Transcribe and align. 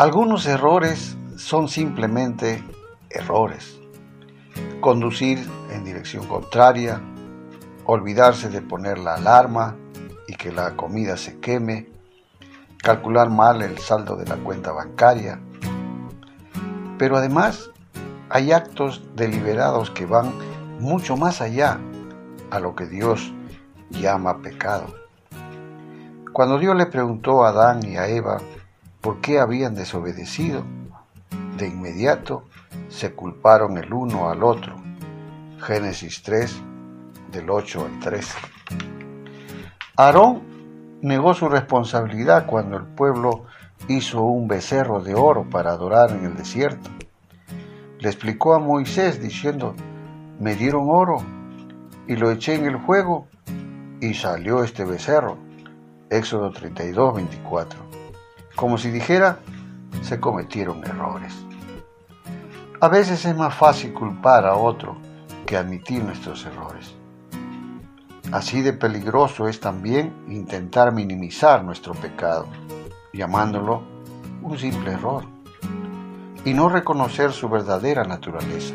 Algunos 0.00 0.46
errores 0.46 1.18
son 1.36 1.68
simplemente 1.68 2.64
errores. 3.10 3.78
Conducir 4.80 5.46
en 5.74 5.84
dirección 5.84 6.26
contraria, 6.26 7.02
olvidarse 7.84 8.48
de 8.48 8.62
poner 8.62 8.96
la 8.96 9.16
alarma 9.16 9.76
y 10.26 10.36
que 10.36 10.52
la 10.52 10.74
comida 10.74 11.18
se 11.18 11.38
queme, 11.38 11.90
calcular 12.82 13.28
mal 13.28 13.60
el 13.60 13.76
saldo 13.76 14.16
de 14.16 14.24
la 14.24 14.36
cuenta 14.36 14.72
bancaria. 14.72 15.38
Pero 16.96 17.18
además 17.18 17.68
hay 18.30 18.52
actos 18.52 19.02
deliberados 19.16 19.90
que 19.90 20.06
van 20.06 20.32
mucho 20.78 21.18
más 21.18 21.42
allá 21.42 21.78
a 22.50 22.58
lo 22.58 22.74
que 22.74 22.86
Dios 22.86 23.34
llama 23.90 24.40
pecado. 24.40 24.94
Cuando 26.32 26.58
Dios 26.58 26.74
le 26.74 26.86
preguntó 26.86 27.44
a 27.44 27.50
Adán 27.50 27.84
y 27.84 27.98
a 27.98 28.08
Eva 28.08 28.38
por 29.00 29.20
qué 29.20 29.38
habían 29.38 29.74
desobedecido, 29.74 30.64
de 31.56 31.68
inmediato 31.68 32.44
se 32.88 33.12
culparon 33.12 33.78
el 33.78 33.92
uno 33.92 34.30
al 34.30 34.42
otro. 34.42 34.76
Génesis 35.60 36.22
3, 36.22 36.62
del 37.32 37.50
8 37.50 37.86
al 37.86 38.00
13. 38.00 38.38
Aarón 39.96 40.42
negó 41.02 41.34
su 41.34 41.48
responsabilidad 41.48 42.46
cuando 42.46 42.76
el 42.76 42.84
pueblo 42.84 43.44
hizo 43.88 44.22
un 44.22 44.48
becerro 44.48 45.00
de 45.00 45.14
oro 45.14 45.48
para 45.48 45.70
adorar 45.70 46.10
en 46.10 46.24
el 46.24 46.36
desierto. 46.36 46.90
Le 47.98 48.08
explicó 48.08 48.54
a 48.54 48.58
Moisés 48.58 49.20
diciendo, 49.20 49.74
me 50.38 50.54
dieron 50.54 50.86
oro 50.88 51.18
y 52.06 52.16
lo 52.16 52.30
eché 52.30 52.54
en 52.54 52.66
el 52.66 52.78
fuego 52.78 53.28
y 54.00 54.14
salió 54.14 54.64
este 54.64 54.84
becerro. 54.84 55.36
Éxodo 56.08 56.50
32, 56.50 57.14
24. 57.14 57.99
Como 58.60 58.76
si 58.76 58.90
dijera, 58.90 59.38
se 60.02 60.20
cometieron 60.20 60.84
errores. 60.84 61.34
A 62.78 62.88
veces 62.88 63.24
es 63.24 63.34
más 63.34 63.54
fácil 63.54 63.94
culpar 63.94 64.44
a 64.44 64.54
otro 64.54 64.98
que 65.46 65.56
admitir 65.56 66.04
nuestros 66.04 66.44
errores. 66.44 66.94
Así 68.30 68.60
de 68.60 68.74
peligroso 68.74 69.48
es 69.48 69.60
también 69.60 70.12
intentar 70.28 70.92
minimizar 70.92 71.64
nuestro 71.64 71.94
pecado, 71.94 72.48
llamándolo 73.14 73.82
un 74.42 74.58
simple 74.58 74.92
error, 74.92 75.24
y 76.44 76.52
no 76.52 76.68
reconocer 76.68 77.32
su 77.32 77.48
verdadera 77.48 78.04
naturaleza. 78.04 78.74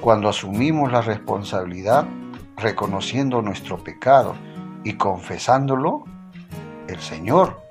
Cuando 0.00 0.28
asumimos 0.28 0.90
la 0.90 1.00
responsabilidad, 1.00 2.08
reconociendo 2.56 3.40
nuestro 3.40 3.78
pecado 3.78 4.34
y 4.82 4.94
confesándolo, 4.94 6.02
el 6.88 6.98
Señor 6.98 7.62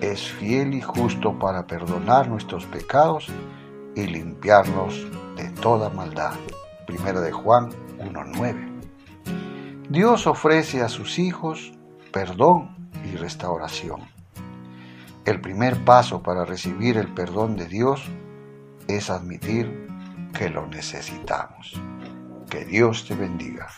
es 0.00 0.30
fiel 0.32 0.74
y 0.74 0.80
justo 0.80 1.38
para 1.38 1.66
perdonar 1.66 2.28
nuestros 2.28 2.64
pecados 2.66 3.28
y 3.94 4.06
limpiarnos 4.06 5.06
de 5.36 5.50
toda 5.50 5.90
maldad. 5.90 6.34
Primera 6.86 7.20
de 7.20 7.32
Juan 7.32 7.70
1.9. 7.98 8.68
Dios 9.90 10.26
ofrece 10.26 10.82
a 10.82 10.88
sus 10.88 11.18
hijos 11.18 11.72
perdón 12.12 12.90
y 13.04 13.16
restauración. 13.16 14.02
El 15.24 15.40
primer 15.40 15.84
paso 15.84 16.22
para 16.22 16.44
recibir 16.44 16.96
el 16.96 17.12
perdón 17.12 17.56
de 17.56 17.66
Dios 17.66 18.02
es 18.86 19.10
admitir 19.10 19.88
que 20.32 20.48
lo 20.48 20.66
necesitamos. 20.66 21.74
Que 22.48 22.64
Dios 22.64 23.06
te 23.06 23.14
bendiga. 23.14 23.68